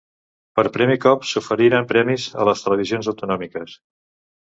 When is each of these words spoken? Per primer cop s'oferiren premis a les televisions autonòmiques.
Per 0.59 0.63
primer 0.77 0.95
cop 1.03 1.27
s'oferiren 1.33 1.87
premis 1.93 2.27
a 2.47 2.51
les 2.51 2.67
televisions 2.67 3.15
autonòmiques. 3.15 3.81